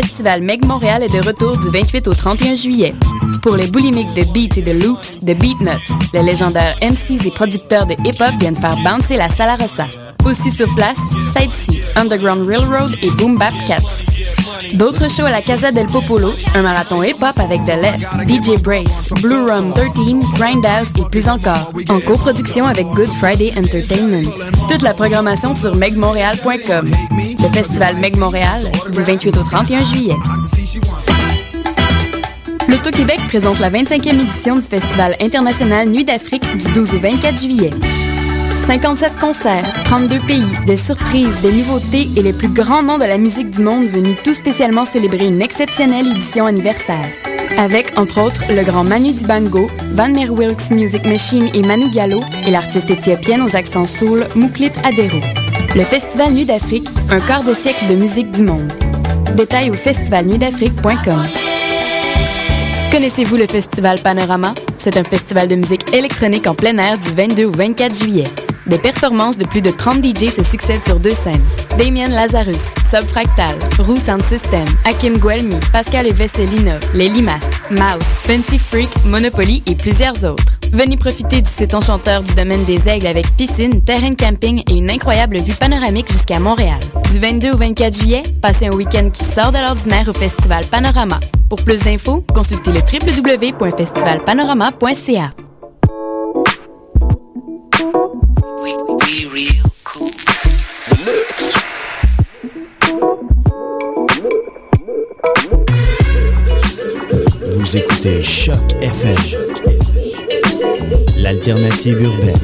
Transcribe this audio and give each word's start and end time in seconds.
festival 0.00 0.42
Meg 0.42 0.66
Montréal 0.66 1.04
est 1.04 1.14
de 1.14 1.24
retour 1.24 1.56
du 1.56 1.70
28 1.70 2.08
au 2.08 2.14
31 2.14 2.56
juillet. 2.56 2.92
Pour 3.42 3.54
les 3.54 3.68
boulimiques 3.68 4.12
de 4.14 4.24
beats 4.32 4.56
et 4.56 4.62
de 4.62 4.72
loops, 4.72 5.20
de 5.22 5.34
Beatnuts, 5.34 5.70
les 6.12 6.24
légendaires 6.24 6.74
MCs 6.82 7.24
et 7.24 7.30
producteurs 7.30 7.86
de 7.86 7.92
hip-hop 8.04 8.32
viennent 8.40 8.56
faire 8.56 8.76
bouncer 8.82 9.16
la 9.16 9.28
Sala 9.28 9.54
Rossa. 9.54 9.86
Aussi 10.24 10.50
sur 10.50 10.66
place, 10.74 10.98
Sightsee, 11.36 11.80
Underground 11.94 12.44
Railroad 12.44 12.92
et 13.02 13.10
Boom 13.12 13.38
Bap 13.38 13.52
Cats. 13.68 14.04
D'autres 14.74 15.08
shows 15.08 15.26
à 15.26 15.30
la 15.30 15.42
Casa 15.42 15.70
del 15.70 15.86
Popolo, 15.86 16.32
un 16.56 16.62
marathon 16.62 17.00
hip-hop 17.04 17.38
avec 17.38 17.64
The 17.64 17.76
Left, 17.80 18.08
DJ 18.26 18.60
Brace, 18.62 19.10
Blue 19.22 19.46
Rum 19.48 19.72
13, 19.74 19.94
Grindhouse 20.34 20.88
et 20.98 21.08
plus 21.08 21.28
encore, 21.28 21.70
en 21.88 22.00
coproduction 22.00 22.66
avec 22.66 22.88
Good 22.88 23.10
Friday 23.20 23.52
Entertainment. 23.56 24.28
Toute 24.68 24.82
la 24.82 24.92
programmation 24.92 25.54
sur 25.54 25.76
megmontréal.com. 25.76 26.90
Le 27.44 27.50
festival 27.50 27.96
Meg 27.98 28.16
Montréal, 28.16 28.62
du 28.90 29.02
28 29.02 29.36
au 29.36 29.42
31 29.42 29.84
juillet. 29.84 30.14
L'Auto-Québec 32.66 33.20
présente 33.28 33.58
la 33.58 33.70
25e 33.70 34.18
édition 34.18 34.56
du 34.56 34.62
Festival 34.62 35.14
international 35.20 35.90
Nuit 35.90 36.04
d'Afrique 36.04 36.56
du 36.56 36.72
12 36.72 36.94
au 36.94 36.98
24 36.98 37.38
juillet. 37.38 37.70
57 38.66 39.16
concerts, 39.20 39.70
32 39.84 40.20
pays, 40.20 40.42
des 40.66 40.78
surprises, 40.78 41.38
des 41.42 41.52
nouveautés 41.52 42.08
et 42.16 42.22
les 42.22 42.32
plus 42.32 42.48
grands 42.48 42.82
noms 42.82 42.96
de 42.96 43.04
la 43.04 43.18
musique 43.18 43.50
du 43.50 43.60
monde 43.60 43.84
venus 43.84 44.16
tout 44.24 44.34
spécialement 44.34 44.86
célébrer 44.86 45.26
une 45.26 45.42
exceptionnelle 45.42 46.06
édition 46.06 46.46
anniversaire. 46.46 47.04
Avec, 47.58 47.98
entre 47.98 48.22
autres, 48.22 48.40
le 48.48 48.64
grand 48.64 48.84
Manu 48.84 49.12
Dibango, 49.12 49.70
Van 49.92 50.10
Wilkes 50.14 50.70
Music 50.70 51.04
Machine 51.04 51.50
et 51.52 51.60
Manu 51.60 51.90
Gallo 51.90 52.20
et 52.46 52.50
l'artiste 52.50 52.90
éthiopienne 52.90 53.42
aux 53.42 53.54
accents 53.54 53.86
soul 53.86 54.26
Mouklit 54.34 54.72
Adero. 54.82 55.20
Le 55.74 55.82
Festival 55.82 56.32
Nuit 56.32 56.44
d'Afrique, 56.44 56.88
un 57.10 57.18
quart 57.18 57.42
de 57.42 57.52
siècle 57.52 57.86
de 57.88 57.96
musique 57.96 58.30
du 58.30 58.42
monde. 58.42 58.72
Détails 59.34 59.70
au 59.70 59.74
festivalnuitdafrique.com. 59.74 61.26
Connaissez-vous 62.92 63.36
le 63.36 63.46
Festival 63.46 63.98
Panorama? 64.00 64.54
C'est 64.78 64.96
un 64.96 65.02
festival 65.02 65.48
de 65.48 65.56
musique 65.56 65.92
électronique 65.92 66.46
en 66.46 66.54
plein 66.54 66.78
air 66.78 66.96
du 66.96 67.10
22 67.10 67.46
au 67.46 67.50
24 67.50 67.92
juillet. 67.92 68.22
Des 68.68 68.78
performances 68.78 69.36
de 69.36 69.44
plus 69.44 69.62
de 69.62 69.70
30 69.70 69.96
DJ 70.04 70.30
se 70.30 70.44
succèdent 70.44 70.84
sur 70.86 71.00
deux 71.00 71.10
scènes. 71.10 71.42
Damien 71.76 72.08
Lazarus, 72.08 72.72
Subfractal, 72.88 73.56
Roux 73.80 73.96
Sound 73.96 74.22
System, 74.22 74.64
Hakim 74.84 75.18
Guelmi, 75.18 75.56
Pascal 75.72 76.06
et 76.06 76.12
Vesselina, 76.12 76.78
Les 76.94 77.10
Mouse, 77.10 78.04
Fancy 78.22 78.60
Freak, 78.60 78.90
Monopoly 79.04 79.64
et 79.66 79.74
plusieurs 79.74 80.24
autres. 80.24 80.54
Venez 80.74 80.96
profiter 80.96 81.40
du 81.40 81.48
site 81.48 81.72
enchanteur 81.72 82.24
du 82.24 82.34
domaine 82.34 82.64
des 82.64 82.88
Aigles 82.88 83.06
avec 83.06 83.36
piscine, 83.36 83.84
terrain 83.84 84.16
camping 84.16 84.64
et 84.68 84.74
une 84.74 84.90
incroyable 84.90 85.40
vue 85.40 85.54
panoramique 85.54 86.10
jusqu'à 86.10 86.40
Montréal. 86.40 86.80
Du 87.12 87.20
22 87.20 87.52
au 87.52 87.56
24 87.56 87.96
juillet, 87.96 88.22
passez 88.42 88.66
un 88.66 88.74
week-end 88.74 89.08
qui 89.12 89.22
sort 89.24 89.52
de 89.52 89.58
l'ordinaire 89.58 90.08
au 90.08 90.12
Festival 90.12 90.66
Panorama. 90.66 91.20
Pour 91.48 91.62
plus 91.64 91.84
d'infos, 91.84 92.24
consultez 92.34 92.72
le 92.72 92.80
www.festivalpanorama.ca. 92.80 95.30
Vous 107.56 107.76
écoutez 107.76 108.24
Choc 108.24 108.56
FM, 108.82 109.14
l'alternative 111.24 112.02
urbaine. 112.02 112.34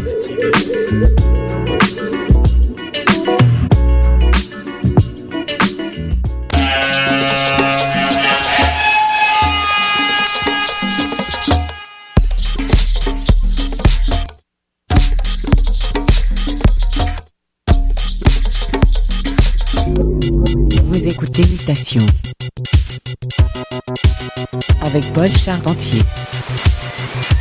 Vous 20.84 21.06
écoutez 21.06 21.42
Mutation 21.42 22.06
avec 24.82 25.04
Paul 25.12 25.28
Charpentier 25.36 26.00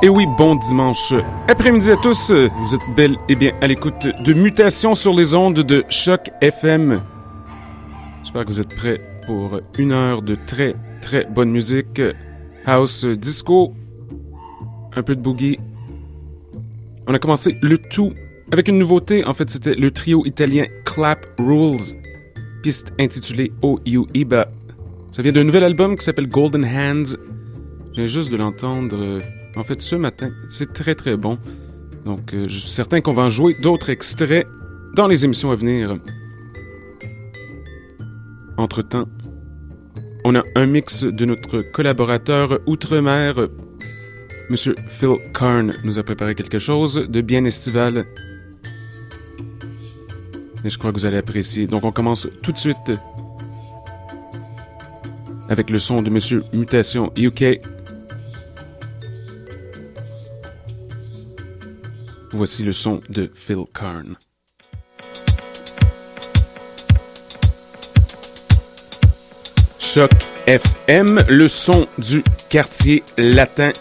Et 0.00 0.08
oui, 0.08 0.26
bon 0.38 0.54
dimanche 0.54 1.12
après-midi 1.48 1.90
à 1.90 1.96
tous. 1.96 2.30
Vous 2.30 2.74
êtes 2.74 2.94
bel 2.96 3.16
et 3.28 3.34
bien 3.34 3.50
à 3.60 3.66
l'écoute 3.66 4.06
de 4.06 4.32
Mutations 4.32 4.94
sur 4.94 5.12
les 5.12 5.34
ondes 5.34 5.58
de 5.58 5.84
Choc 5.88 6.30
FM. 6.40 7.00
J'espère 8.22 8.44
que 8.44 8.50
vous 8.50 8.60
êtes 8.60 8.76
prêts 8.76 9.00
pour 9.26 9.60
une 9.76 9.90
heure 9.90 10.22
de 10.22 10.36
très 10.46 10.76
très 11.02 11.24
bonne 11.24 11.50
musique. 11.50 12.00
House, 12.64 13.04
disco, 13.04 13.74
un 14.94 15.02
peu 15.02 15.16
de 15.16 15.20
boogie. 15.20 15.58
On 17.08 17.14
a 17.14 17.18
commencé 17.18 17.56
le 17.60 17.78
tout 17.78 18.12
avec 18.52 18.68
une 18.68 18.78
nouveauté. 18.78 19.24
En 19.24 19.34
fait, 19.34 19.50
c'était 19.50 19.74
le 19.74 19.90
trio 19.90 20.24
italien 20.24 20.66
Clap 20.84 21.26
Rules, 21.40 21.96
piste 22.62 22.92
intitulée 23.00 23.50
O 23.62 23.80
You 23.84 24.06
Iba. 24.14 24.46
Ça 25.10 25.22
vient 25.22 25.32
d'un 25.32 25.44
nouvel 25.44 25.64
album 25.64 25.96
qui 25.96 26.04
s'appelle 26.04 26.28
Golden 26.28 26.64
Hands. 26.64 27.16
Je 27.90 27.96
viens 27.96 28.06
juste 28.06 28.30
de 28.30 28.36
l'entendre 28.36 29.18
en 29.56 29.64
fait, 29.64 29.80
ce 29.80 29.96
matin, 29.96 30.30
c'est 30.50 30.72
très 30.72 30.94
très 30.94 31.16
bon. 31.16 31.38
Donc, 32.04 32.32
euh, 32.32 32.46
je 32.48 32.58
suis 32.58 32.70
certain 32.70 33.00
qu'on 33.00 33.12
va 33.12 33.22
en 33.22 33.30
jouer 33.30 33.54
d'autres 33.60 33.90
extraits 33.90 34.46
dans 34.94 35.08
les 35.08 35.24
émissions 35.24 35.50
à 35.50 35.56
venir. 35.56 35.98
Entre-temps, 38.56 39.08
on 40.24 40.34
a 40.34 40.42
un 40.56 40.66
mix 40.66 41.04
de 41.04 41.24
notre 41.24 41.60
collaborateur 41.72 42.58
outre-mer, 42.66 43.48
Monsieur 44.50 44.74
Phil 44.88 45.10
Karn 45.34 45.74
nous 45.84 45.98
a 45.98 46.02
préparé 46.02 46.34
quelque 46.34 46.58
chose 46.58 47.06
de 47.06 47.20
bien 47.20 47.44
estival. 47.44 48.06
Et 50.64 50.70
je 50.70 50.78
crois 50.78 50.90
que 50.90 50.96
vous 50.98 51.04
allez 51.04 51.18
apprécier. 51.18 51.66
Donc 51.66 51.84
on 51.84 51.92
commence 51.92 52.26
tout 52.42 52.52
de 52.52 52.58
suite 52.58 52.92
avec 55.50 55.68
le 55.68 55.78
son 55.78 56.00
de 56.00 56.08
Monsieur 56.08 56.44
Mutation 56.54 57.12
UK 57.16 57.60
Voici 62.32 62.62
le 62.62 62.72
son 62.72 63.00
de 63.08 63.30
Phil 63.34 63.64
Karn. 63.72 64.16
Choc 69.78 70.10
FM, 70.46 71.24
le 71.28 71.48
son 71.48 71.86
du 71.98 72.22
quartier 72.50 73.02
latin 73.16 73.72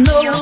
know 0.00 0.41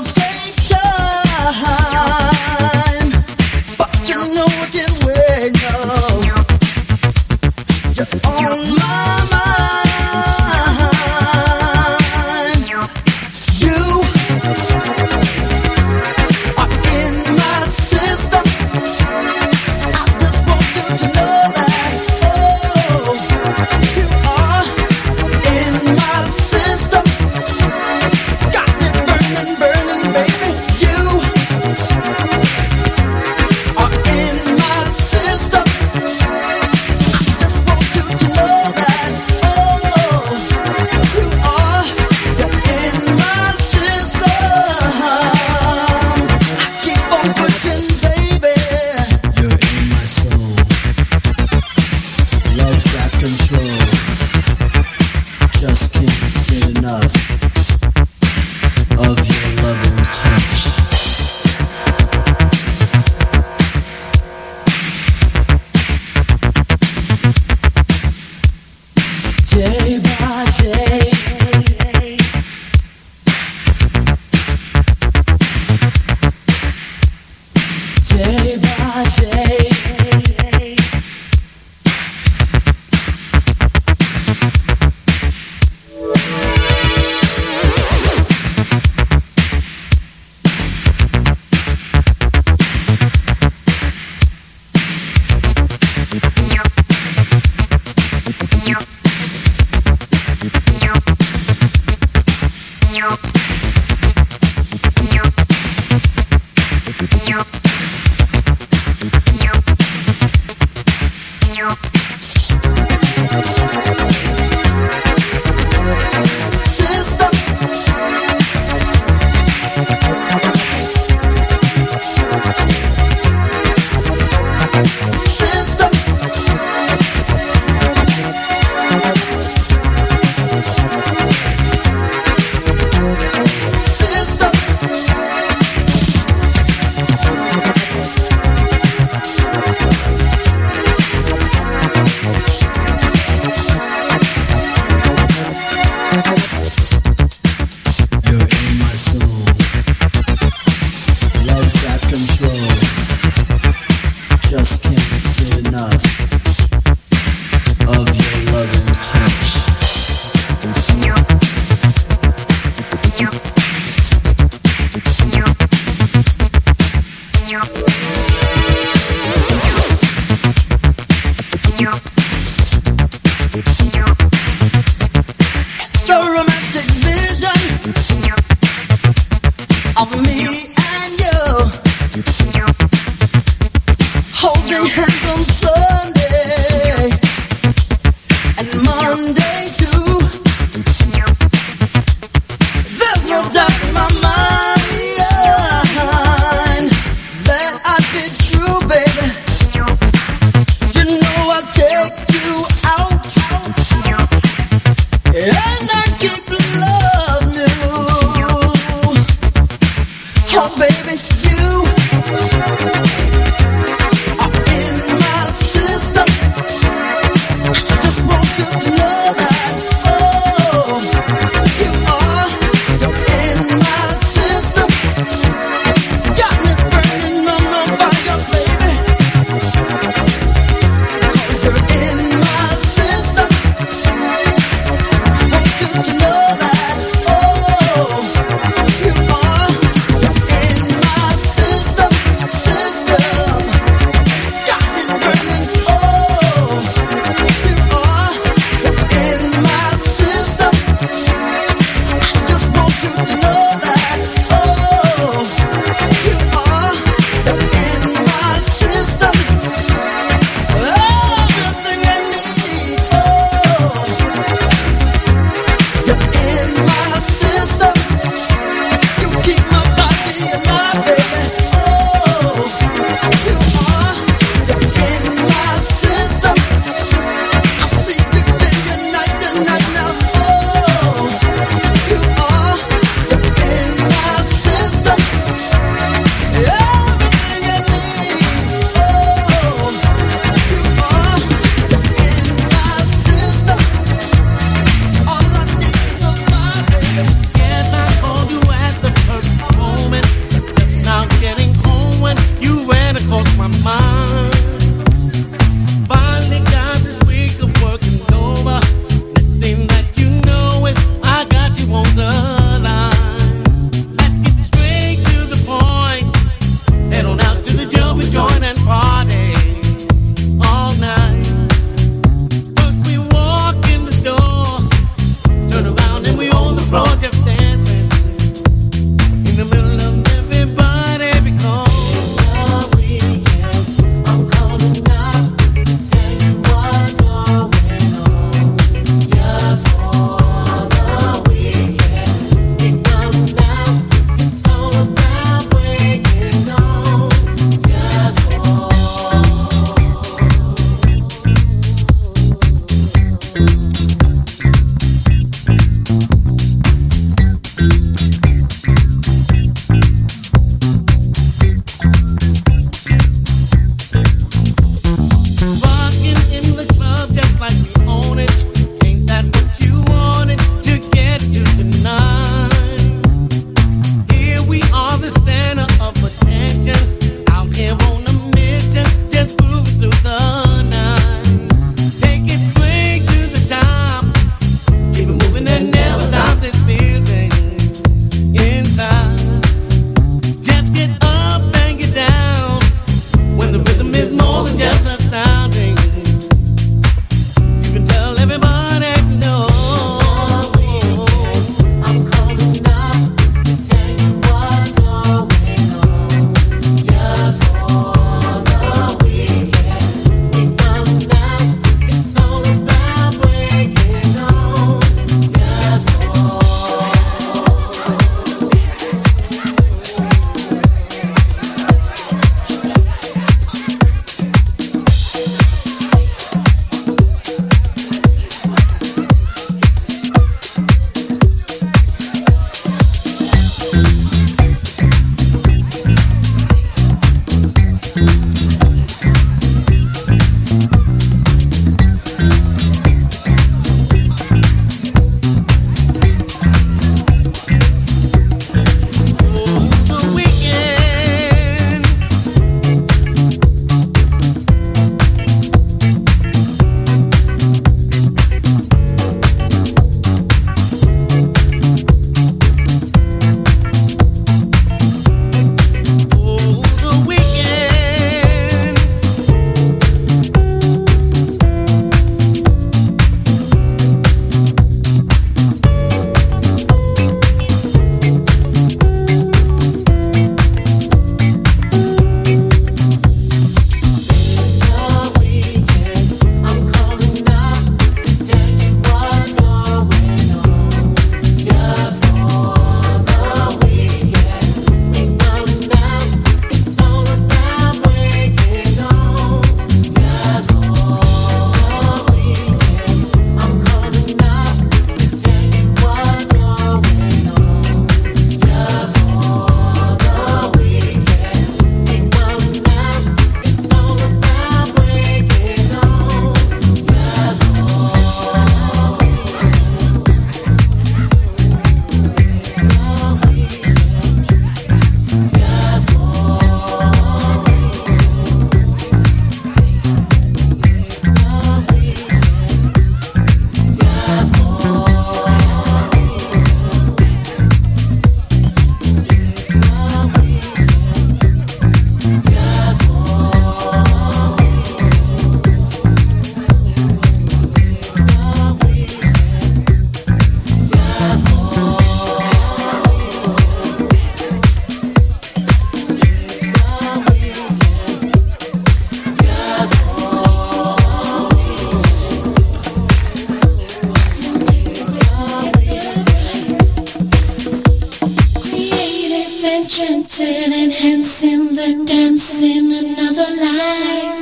dancing, 570.40 570.72
enhancing 570.72 571.76
the 571.76 572.04
dance 572.06 572.62
in 572.62 572.92
another 572.92 573.50
life. 573.60 574.40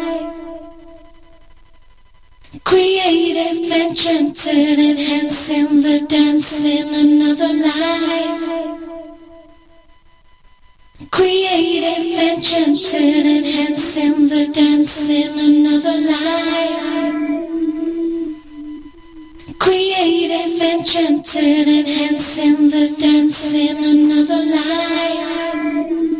Creative, 2.64 3.70
enchanted, 3.70 4.78
enhancing 4.78 5.82
the 5.82 6.06
dance 6.08 6.64
in 6.64 6.94
another 6.94 7.52
life. 7.52 8.44
Creative, 11.10 12.06
enchanted, 12.30 13.26
enhancing 13.26 14.28
the 14.28 14.46
dance 14.52 15.08
in 15.10 15.38
another 15.38 15.98
life. 16.06 17.37
Creative, 19.58 20.60
enchanted, 20.60 21.68
enhancing 21.68 22.70
the 22.70 22.94
dance 23.00 23.54
in 23.54 23.76
another 23.76 24.44
life. 24.54 26.17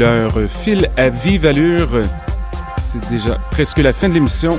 Leur 0.00 0.32
file 0.48 0.88
à 0.96 1.10
vive 1.10 1.44
allure. 1.44 1.90
C'est 2.82 3.06
déjà 3.10 3.34
presque 3.50 3.76
la 3.78 3.92
fin 3.92 4.08
de 4.08 4.14
l'émission. 4.14 4.58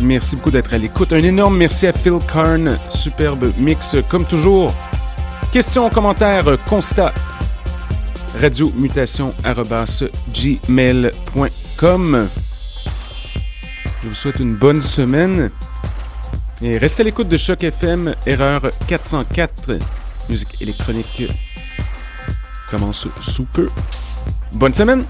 Merci 0.00 0.36
beaucoup 0.36 0.52
d'être 0.52 0.72
à 0.74 0.78
l'écoute. 0.78 1.12
Un 1.12 1.24
énorme 1.24 1.56
merci 1.56 1.88
à 1.88 1.92
Phil 1.92 2.18
Karn. 2.32 2.78
Superbe 2.88 3.52
mix 3.58 3.96
comme 4.08 4.24
toujours. 4.24 4.72
Questions, 5.52 5.90
commentaires, 5.90 6.56
constats. 6.66 7.12
Radio 8.40 8.72
mutation 8.76 9.34
gmail.com. 10.32 11.08
Je 14.02 14.08
vous 14.08 14.14
souhaite 14.14 14.38
une 14.38 14.54
bonne 14.54 14.82
semaine. 14.82 15.50
Et 16.62 16.78
restez 16.78 17.00
à 17.02 17.04
l'écoute 17.04 17.28
de 17.28 17.36
Choc 17.36 17.64
FM, 17.64 18.14
erreur 18.24 18.62
404. 18.86 19.78
Musique 20.28 20.62
électronique 20.62 21.24
commence 22.70 23.08
sous 23.18 23.46
peu. 23.46 23.68
Bonne 24.54 24.74
semaine! 24.74 25.04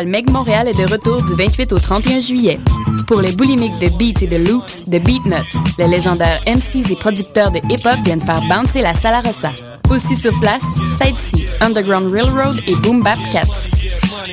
Meg 0.00 0.30
Montréal 0.30 0.68
est 0.68 0.78
de 0.78 0.90
retour 0.90 1.22
du 1.22 1.34
28 1.34 1.72
au 1.74 1.78
31 1.78 2.20
juillet. 2.20 2.58
Pour 3.06 3.20
les 3.20 3.32
boulimiques 3.32 3.78
de 3.78 3.88
beats 3.98 4.22
et 4.22 4.26
de 4.26 4.48
loops, 4.48 4.84
de 4.86 4.98
Beatnuts, 4.98 5.58
les 5.78 5.86
légendaires 5.86 6.40
MCs 6.46 6.90
et 6.90 6.96
producteurs 6.96 7.50
de 7.50 7.58
hip-hop 7.58 7.98
viennent 8.02 8.20
faire 8.20 8.40
bouncer 8.48 8.80
la 8.80 8.94
Sala 8.94 9.20
Rossa. 9.20 9.50
Aussi 9.90 10.16
sur 10.16 10.32
place, 10.40 10.62
C, 10.98 11.12
Underground 11.60 12.10
Railroad 12.10 12.58
et 12.66 12.74
Boom 12.76 13.02
Bap 13.02 13.18
Cats. 13.30 13.42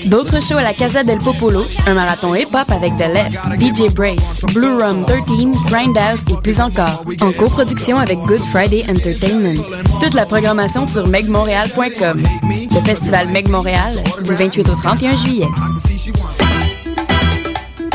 D'autres 0.05 0.41
shows 0.41 0.57
à 0.57 0.64
la 0.64 0.74
Casa 0.74 1.03
del 1.03 1.20
Popolo, 1.20 1.66
un 1.86 1.93
marathon 1.93 2.34
hip-hop 2.34 2.70
avec 2.70 2.95
The 2.95 3.10
Left, 3.14 3.38
DJ 3.60 3.93
Brace, 3.93 4.45
Blue 4.53 4.82
Rum 4.82 5.05
13, 5.05 5.26
Grindhouse 5.68 6.22
et 6.32 6.41
plus 6.41 6.62
encore, 6.62 7.03
en 7.22 7.34
coproduction 7.34 7.97
avec 7.99 8.18
Good 8.20 8.41
Friday 8.51 8.84
Entertainment. 8.89 9.62
Toute 10.01 10.14
la 10.14 10.26
programmation 10.26 10.88
sur 10.88 11.05
megmontréal.com. 11.07 12.24
Le 12.72 12.80
festival 12.86 13.28
Meg 13.30 13.49
Montréal, 13.49 13.91
du 14.24 14.34
28 14.36 14.70
au 14.70 14.76
31 14.76 15.15
juillet. 15.15 15.47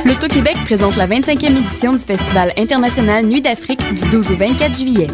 L'Auto-Québec 0.05 0.57
présente 0.64 0.97
la 0.97 1.07
25e 1.07 1.57
édition 1.57 1.93
du 1.93 1.99
Festival 1.99 2.53
international 2.59 3.25
Nuit 3.27 3.41
d'Afrique 3.41 3.83
du 3.95 4.09
12 4.09 4.31
au 4.33 4.37
24 4.37 4.77
juillet. 4.77 5.07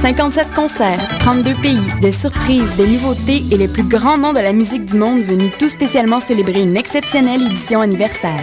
57 0.00 0.50
concerts, 0.54 1.18
32 1.20 1.54
pays, 1.62 1.78
des 2.00 2.12
surprises, 2.12 2.74
des 2.76 2.86
nouveautés 2.86 3.44
et 3.50 3.56
les 3.56 3.68
plus 3.68 3.84
grands 3.84 4.18
noms 4.18 4.32
de 4.32 4.40
la 4.40 4.52
musique 4.52 4.84
du 4.84 4.96
monde 4.96 5.20
venus 5.20 5.52
tout 5.58 5.68
spécialement 5.68 6.20
célébrer 6.20 6.60
une 6.62 6.76
exceptionnelle 6.76 7.42
édition 7.42 7.80
anniversaire. 7.80 8.40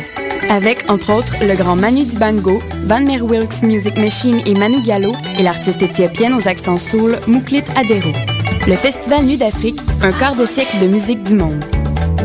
Avec, 0.50 0.90
entre 0.90 1.14
autres, 1.14 1.34
le 1.42 1.56
grand 1.56 1.76
Manu 1.76 2.06
Dibango, 2.06 2.62
Van 2.86 3.02
Mer 3.02 3.24
Wilkes 3.24 3.62
Music 3.62 3.98
Machine 3.98 4.42
et 4.46 4.54
Manu 4.54 4.82
Gallo 4.82 5.12
et 5.38 5.44
l'artiste 5.44 5.82
éthiopienne 5.82 6.34
aux 6.34 6.48
accents 6.48 6.78
soul 6.78 7.20
Mouklit 7.28 7.64
Adero. 7.76 8.12
Le 8.68 8.76
Festival 8.76 9.26
Nuit 9.26 9.38
d'Afrique, 9.38 9.80
un 10.02 10.12
quart 10.12 10.36
de 10.36 10.46
siècle 10.46 10.80
de 10.80 10.88
musique 10.88 11.24
du 11.24 11.36
monde. 11.36 11.64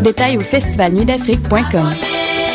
Détails 0.03 0.37
au 0.37 0.41
festivalnuitdafrique.com. 0.41 2.14